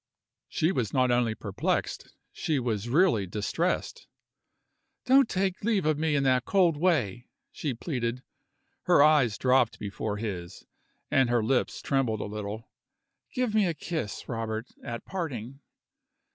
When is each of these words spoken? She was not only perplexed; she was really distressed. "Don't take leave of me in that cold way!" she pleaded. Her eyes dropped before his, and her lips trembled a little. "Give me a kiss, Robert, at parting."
She 0.49 0.71
was 0.71 0.93
not 0.93 1.11
only 1.11 1.35
perplexed; 1.35 2.11
she 2.31 2.57
was 2.57 2.89
really 2.89 3.27
distressed. 3.27 4.07
"Don't 5.05 5.29
take 5.29 5.63
leave 5.63 5.85
of 5.85 5.99
me 5.99 6.15
in 6.15 6.23
that 6.23 6.43
cold 6.43 6.75
way!" 6.75 7.29
she 7.51 7.75
pleaded. 7.75 8.23
Her 8.85 9.03
eyes 9.03 9.37
dropped 9.37 9.77
before 9.77 10.17
his, 10.17 10.65
and 11.11 11.29
her 11.29 11.43
lips 11.43 11.83
trembled 11.83 12.19
a 12.19 12.25
little. 12.25 12.71
"Give 13.35 13.53
me 13.53 13.67
a 13.67 13.75
kiss, 13.75 14.27
Robert, 14.27 14.69
at 14.83 15.05
parting." 15.05 15.59